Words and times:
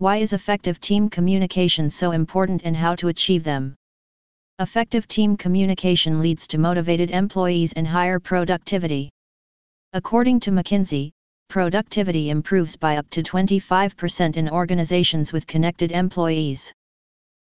Why 0.00 0.16
is 0.16 0.32
effective 0.32 0.80
team 0.80 1.10
communication 1.10 1.90
so 1.90 2.12
important 2.12 2.62
and 2.64 2.74
how 2.74 2.94
to 2.94 3.08
achieve 3.08 3.44
them? 3.44 3.74
Effective 4.58 5.06
team 5.06 5.36
communication 5.36 6.22
leads 6.22 6.48
to 6.48 6.56
motivated 6.56 7.10
employees 7.10 7.74
and 7.74 7.86
higher 7.86 8.18
productivity. 8.18 9.10
According 9.92 10.40
to 10.40 10.52
McKinsey, 10.52 11.10
productivity 11.50 12.30
improves 12.30 12.78
by 12.78 12.96
up 12.96 13.10
to 13.10 13.22
25% 13.22 14.38
in 14.38 14.48
organizations 14.48 15.34
with 15.34 15.46
connected 15.46 15.92
employees. 15.92 16.72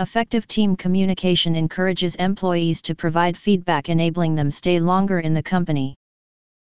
Effective 0.00 0.48
team 0.48 0.74
communication 0.74 1.54
encourages 1.54 2.16
employees 2.16 2.82
to 2.82 2.96
provide 2.96 3.38
feedback 3.38 3.88
enabling 3.88 4.34
them 4.34 4.50
stay 4.50 4.80
longer 4.80 5.20
in 5.20 5.32
the 5.32 5.44
company. 5.44 5.94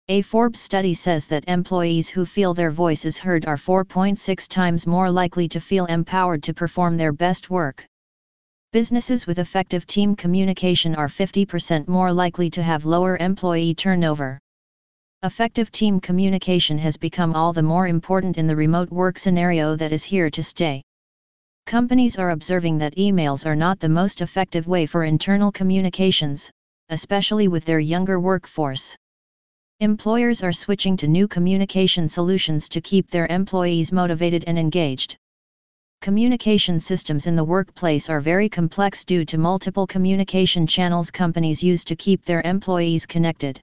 A 0.10 0.22
Forbes 0.22 0.60
study 0.60 0.94
says 0.94 1.28
that 1.28 1.48
employees 1.48 2.10
who 2.10 2.26
feel 2.26 2.54
their 2.54 2.72
voice 2.72 3.06
is 3.06 3.18
heard 3.18 3.46
are 3.46 3.56
4.6 3.56 4.50
times 4.50 4.86
more 4.86 5.10
likely 5.10 5.48
to 5.48 5.62
feel 5.62 5.86
empowered 5.86 6.44
to 6.44 6.54
perform 6.54 6.98
their 6.98 7.14
best 7.14 7.50
work. 7.50 7.86
Businesses 8.74 9.26
with 9.26 9.40
effective 9.40 9.88
team 9.88 10.14
communication 10.18 10.94
are 10.94 11.08
50% 11.08 11.88
more 11.88 12.12
likely 12.12 12.50
to 12.50 12.62
have 12.62 12.84
lower 12.84 13.16
employee 13.16 13.74
turnover. 13.74 14.40
Effective 15.24 15.72
team 15.72 16.02
communication 16.02 16.78
has 16.80 16.98
become 16.98 17.34
all 17.34 17.54
the 17.54 17.64
more 17.64 17.88
important 17.88 18.38
in 18.38 18.46
the 18.46 18.58
remote 18.58 18.92
work 18.92 19.18
scenario 19.18 19.78
that 19.78 19.94
is 19.94 20.04
here 20.04 20.30
to 20.32 20.44
stay. 20.44 20.82
Companies 21.66 22.18
are 22.18 22.32
observing 22.32 22.78
that 22.80 22.98
emails 22.98 23.46
are 23.46 23.56
not 23.56 23.80
the 23.80 23.88
most 23.88 24.22
effective 24.22 24.68
way 24.68 24.86
for 24.86 25.06
internal 25.06 25.50
communications, 25.50 26.52
especially 26.90 27.48
with 27.48 27.64
their 27.64 27.80
younger 27.80 28.20
workforce. 28.20 28.98
Employers 29.80 30.44
are 30.44 30.52
switching 30.52 30.96
to 30.98 31.08
new 31.08 31.28
communication 31.28 32.08
solutions 32.08 32.70
to 32.70 32.80
keep 32.80 33.10
their 33.10 33.28
employees 33.28 33.92
motivated 33.92 34.44
and 34.46 34.58
engaged. 34.58 35.18
Communication 36.02 36.80
systems 36.80 37.28
in 37.28 37.36
the 37.36 37.44
workplace 37.44 38.10
are 38.10 38.22
very 38.22 38.48
complex 38.48 39.04
due 39.04 39.26
to 39.26 39.38
multiple 39.38 39.88
communication 39.88 40.68
channels 40.68 41.10
companies 41.10 41.64
use 41.64 41.84
to 41.84 41.96
keep 41.96 42.24
their 42.24 42.42
employees 42.42 43.06
connected. 43.06 43.60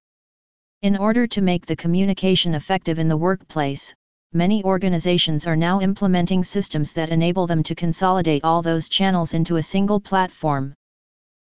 In 0.82 0.96
order 0.96 1.26
to 1.26 1.42
make 1.42 1.64
the 1.64 1.76
communication 1.76 2.54
effective 2.54 2.98
in 2.98 3.08
the 3.08 3.16
workplace, 3.16 3.94
many 4.32 4.64
organizations 4.64 5.46
are 5.46 5.56
now 5.56 5.80
implementing 5.80 6.42
systems 6.42 6.92
that 6.92 7.10
enable 7.10 7.46
them 7.46 7.62
to 7.62 7.74
consolidate 7.74 8.42
all 8.42 8.62
those 8.62 8.88
channels 8.88 9.34
into 9.34 9.56
a 9.56 9.62
single 9.62 10.00
platform. 10.00 10.74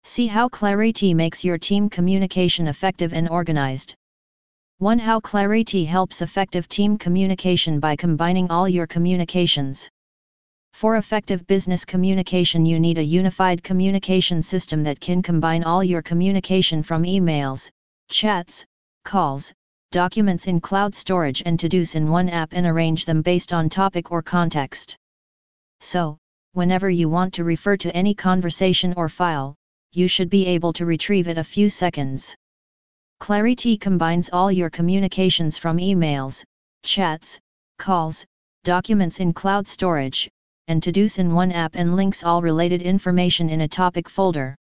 See 0.05 0.29
how 0.29 0.49
Clariti 0.49 1.15
makes 1.15 1.45
your 1.45 1.59
team 1.59 1.91
communication 1.91 2.69
effective 2.69 3.13
and 3.13 3.29
organized. 3.29 3.95
1. 4.79 4.99
How 4.99 5.21
Clariti 5.21 5.87
helps 5.87 6.21
effective 6.21 6.69
team 6.69 6.99
communication 6.99 7.81
by 7.81 7.97
combining 7.97 8.51
all 8.51 8.69
your 8.69 8.87
communications. 8.87 9.89
For 10.75 10.99
effective 10.99 11.47
business 11.47 11.87
communication, 11.87 12.67
you 12.67 12.79
need 12.79 12.99
a 12.99 13.03
unified 13.03 13.63
communication 13.63 14.43
system 14.43 14.83
that 14.83 15.01
can 15.01 15.23
combine 15.23 15.65
all 15.65 15.83
your 15.83 16.03
communication 16.03 16.83
from 16.83 17.05
emails, 17.05 17.71
chats, 18.11 18.67
calls, 19.03 19.51
documents 19.93 20.47
in 20.47 20.61
cloud 20.61 20.95
storage 20.95 21.43
and 21.47 21.59
to 21.59 21.71
dos 21.71 21.95
in 21.95 22.11
one 22.11 22.29
app 22.29 22.53
and 22.53 22.67
arrange 22.67 23.07
them 23.07 23.23
based 23.23 23.55
on 23.55 23.71
topic 23.71 24.13
or 24.13 24.21
context. 24.21 24.95
So, 25.81 26.19
whenever 26.53 26.91
you 26.91 27.09
want 27.09 27.33
to 27.33 27.45
refer 27.45 27.79
to 27.79 27.97
any 27.97 28.15
conversation 28.15 28.93
or 28.99 29.09
file, 29.09 29.55
you 29.93 30.07
should 30.07 30.29
be 30.29 30.45
able 30.45 30.75
to 30.75 30.85
retrieve 30.85 31.29
it 31.29 31.39
a 31.39 31.45
few 31.45 31.71
seconds. 31.71 32.37
Clariti 33.21 33.81
combines 33.81 34.31
all 34.31 34.53
your 34.53 34.71
communications 34.71 35.57
from 35.57 35.79
emails, 35.79 36.45
chats, 36.85 37.41
calls, 37.79 38.25
documents 38.65 39.21
in 39.21 39.33
cloud 39.33 39.67
storage, 39.67 40.31
and 40.69 40.83
to-dos 40.83 41.19
in 41.19 41.35
one 41.35 41.51
app 41.51 41.75
and 41.75 41.97
links 41.97 42.25
all 42.25 42.43
related 42.43 42.83
information 42.83 43.49
in 43.49 43.63
a 43.63 43.69
topic 43.69 44.09
folder. 44.09 44.55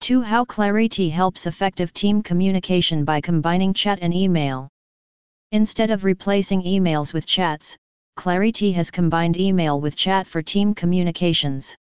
2. 0.00 0.22
How 0.22 0.44
Clariti 0.44 1.10
helps 1.10 1.46
effective 1.46 1.92
team 1.92 2.22
communication 2.22 3.04
by 3.04 3.20
combining 3.20 3.74
chat 3.74 3.98
and 4.00 4.14
email. 4.14 4.68
Instead 5.52 5.90
of 5.90 6.04
replacing 6.04 6.62
emails 6.62 7.12
with 7.12 7.26
chats, 7.26 7.76
Clariti 8.16 8.72
has 8.74 8.90
combined 8.90 9.36
email 9.36 9.80
with 9.80 9.96
chat 9.96 10.26
for 10.26 10.42
team 10.42 10.74
communications. 10.74 11.76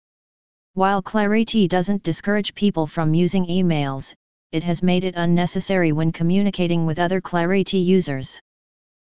While 0.73 1.03
Clariti 1.03 1.67
doesn't 1.67 2.03
discourage 2.03 2.55
people 2.55 2.87
from 2.87 3.13
using 3.13 3.45
emails, 3.45 4.13
it 4.53 4.63
has 4.63 4.83
made 4.83 5.03
it 5.03 5.15
unnecessary 5.17 5.91
when 5.91 6.11
communicating 6.11 6.85
with 6.85 6.99
other 6.99 7.19
Clariti 7.19 7.83
users. 7.83 8.39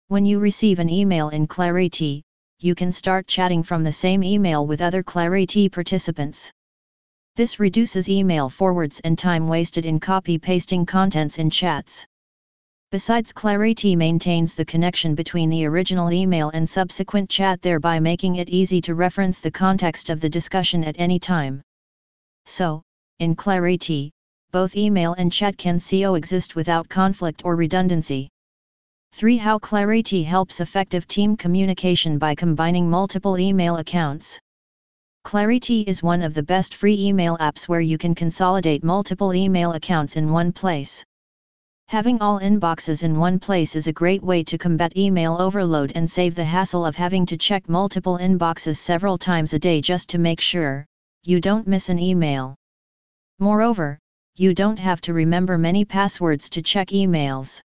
When 0.08 0.26
you 0.26 0.40
receive 0.40 0.80
an 0.80 0.90
email 0.90 1.28
in 1.28 1.46
Clariti, 1.46 2.22
you 2.58 2.74
can 2.74 2.90
start 2.90 3.28
chatting 3.28 3.62
from 3.62 3.84
the 3.84 3.92
same 3.92 4.24
email 4.24 4.66
with 4.66 4.80
other 4.80 5.04
Clariti 5.04 5.70
participants. 5.70 6.50
This 7.36 7.60
reduces 7.60 8.08
email 8.08 8.48
forwards 8.48 9.00
and 9.04 9.16
time 9.16 9.46
wasted 9.46 9.86
in 9.86 10.00
copy-pasting 10.00 10.86
contents 10.86 11.38
in 11.38 11.50
chats. 11.50 12.04
Besides 12.90 13.32
Clariti 13.32 13.96
maintains 13.96 14.54
the 14.54 14.64
connection 14.64 15.14
between 15.14 15.50
the 15.50 15.66
original 15.66 16.10
email 16.10 16.50
and 16.50 16.68
subsequent 16.68 17.30
chat 17.30 17.62
thereby 17.62 18.00
making 18.00 18.36
it 18.36 18.48
easy 18.48 18.80
to 18.80 18.96
reference 18.96 19.38
the 19.38 19.52
context 19.52 20.10
of 20.10 20.20
the 20.20 20.28
discussion 20.28 20.82
at 20.82 20.98
any 20.98 21.20
time. 21.20 21.62
So, 22.46 22.82
in 23.20 23.36
Clariti, 23.36 24.10
both 24.50 24.76
email 24.76 25.14
and 25.14 25.32
chat 25.32 25.58
can 25.58 25.78
coexist 25.78 26.56
without 26.56 26.88
conflict 26.88 27.42
or 27.44 27.56
redundancy. 27.56 28.28
3. 29.12 29.36
How 29.36 29.58
Clariti 29.58 30.24
helps 30.24 30.60
effective 30.60 31.06
team 31.06 31.36
communication 31.36 32.18
by 32.18 32.34
combining 32.34 32.88
multiple 32.88 33.38
email 33.38 33.76
accounts. 33.76 34.38
Clariti 35.24 35.84
is 35.86 36.02
one 36.02 36.22
of 36.22 36.32
the 36.32 36.42
best 36.42 36.74
free 36.74 36.98
email 36.98 37.36
apps 37.38 37.68
where 37.68 37.80
you 37.80 37.98
can 37.98 38.14
consolidate 38.14 38.82
multiple 38.82 39.34
email 39.34 39.72
accounts 39.72 40.16
in 40.16 40.32
one 40.32 40.52
place. 40.52 41.04
Having 41.88 42.20
all 42.20 42.38
inboxes 42.40 43.02
in 43.02 43.18
one 43.18 43.38
place 43.38 43.74
is 43.74 43.86
a 43.86 43.92
great 43.92 44.22
way 44.22 44.44
to 44.44 44.58
combat 44.58 44.96
email 44.96 45.36
overload 45.40 45.92
and 45.94 46.08
save 46.08 46.34
the 46.34 46.44
hassle 46.44 46.86
of 46.86 46.96
having 46.96 47.26
to 47.26 47.36
check 47.36 47.68
multiple 47.68 48.18
inboxes 48.18 48.76
several 48.76 49.18
times 49.18 49.52
a 49.52 49.58
day 49.58 49.80
just 49.80 50.08
to 50.10 50.18
make 50.18 50.40
sure 50.40 50.86
you 51.24 51.40
don't 51.40 51.66
miss 51.66 51.88
an 51.88 51.98
email. 51.98 52.54
Moreover, 53.38 53.98
you 54.38 54.54
don't 54.54 54.78
have 54.78 55.00
to 55.00 55.12
remember 55.12 55.58
many 55.58 55.84
passwords 55.84 56.48
to 56.50 56.62
check 56.62 56.88
emails. 56.88 57.60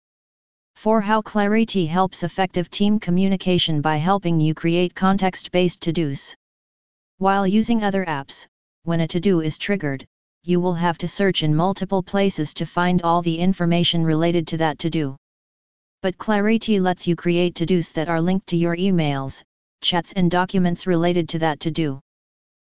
4. 0.77 1.01
How 1.01 1.23
Clariti 1.23 1.89
helps 1.89 2.23
effective 2.23 2.71
team 2.71 3.01
communication 3.01 3.81
by 3.81 3.97
helping 3.97 4.39
you 4.39 4.55
create 4.55 4.95
context-based 4.95 5.81
to-dos. 5.81 6.35
While 7.17 7.47
using 7.47 7.83
other 7.83 8.05
apps, 8.05 8.47
when 8.85 9.01
a 9.01 9.09
to-do 9.09 9.41
is 9.41 9.57
triggered, 9.57 10.07
you 10.45 10.61
will 10.61 10.75
have 10.75 10.99
to 10.99 11.09
search 11.09 11.43
in 11.43 11.57
multiple 11.57 12.03
places 12.03 12.53
to 12.55 12.67
find 12.67 13.01
all 13.01 13.23
the 13.23 13.39
information 13.39 14.05
related 14.05 14.47
to 14.49 14.59
that 14.59 14.79
to-do. 14.79 15.17
But 16.03 16.19
Clariti 16.19 16.81
lets 16.81 17.07
you 17.07 17.17
create 17.17 17.55
to-dos 17.55 17.93
that 17.93 18.11
are 18.11 18.21
linked 18.21 18.47
to 18.49 18.57
your 18.57 18.77
emails, 18.77 19.43
chats 19.81 20.13
and 20.13 20.31
documents 20.31 20.87
related 20.87 21.31
to 21.31 21.39
that 21.39 21.61
to-do. 21.61 21.99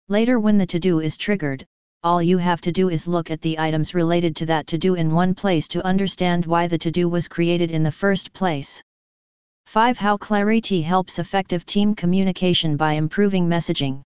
Later 0.09 0.39
when 0.39 0.57
the 0.57 0.65
to-do 0.65 0.99
is 0.99 1.15
triggered, 1.15 1.65
all 2.03 2.21
you 2.21 2.37
have 2.37 2.59
to 2.59 2.71
do 2.71 2.89
is 2.89 3.07
look 3.07 3.31
at 3.31 3.41
the 3.41 3.57
items 3.57 3.93
related 3.93 4.35
to 4.35 4.45
that 4.45 4.67
to-do 4.67 4.95
in 4.95 5.13
one 5.13 5.33
place 5.33 5.69
to 5.69 5.85
understand 5.85 6.45
why 6.45 6.67
the 6.67 6.77
to-do 6.77 7.07
was 7.07 7.29
created 7.29 7.71
in 7.71 7.81
the 7.81 7.91
first 7.91 8.33
place. 8.33 8.83
5. 9.67 9.97
How 9.97 10.17
Clariti 10.17 10.83
helps 10.83 11.17
effective 11.17 11.65
team 11.65 11.95
communication 11.95 12.75
by 12.75 12.93
improving 12.93 13.47
messaging. 13.47 14.01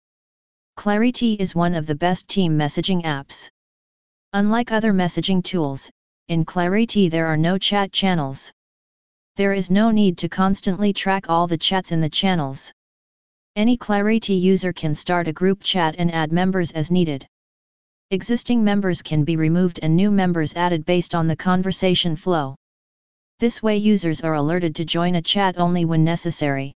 Clariti 0.79 1.37
is 1.39 1.55
one 1.55 1.75
of 1.75 1.87
the 1.87 1.95
best 1.95 2.29
team 2.29 2.57
messaging 2.57 3.03
apps. 3.03 3.51
Unlike 4.33 4.73
other 4.73 4.95
messaging 4.95 5.45
tools, 5.45 5.91
in 6.29 6.47
Clariti 6.47 7.11
there 7.11 7.27
are 7.27 7.37
no 7.37 7.59
chat 7.59 7.93
channels. 7.93 8.51
There 9.37 9.53
is 9.53 9.71
no 9.71 9.91
need 9.91 10.17
to 10.19 10.31
constantly 10.31 10.95
track 10.95 11.29
all 11.29 11.47
the 11.47 11.59
chats 11.59 11.93
in 11.93 12.01
the 12.01 12.09
channels. 12.09 12.73
Any 13.55 13.77
Clariti 13.77 14.41
user 14.41 14.73
can 14.73 14.95
start 14.95 15.29
a 15.29 15.33
group 15.33 15.63
chat 15.63 15.97
and 15.99 16.11
add 16.11 16.33
members 16.33 16.73
as 16.73 16.91
needed. 16.91 17.27
Existing 18.13 18.63
members 18.63 19.01
can 19.01 19.25
be 19.25 19.37
removed 19.37 19.81
and 19.83 19.97
new 19.97 20.11
members 20.11 20.55
added 20.55 20.85
based 20.85 21.15
on 21.15 21.27
the 21.27 21.35
conversation 21.35 22.15
flow. 22.15 22.55
This 23.41 23.63
way 23.63 23.79
users 23.79 24.21
are 24.21 24.35
alerted 24.35 24.75
to 24.75 24.85
join 24.85 25.15
a 25.15 25.23
chat 25.23 25.57
only 25.57 25.87
when 25.87 26.05
necessary. 26.05 26.75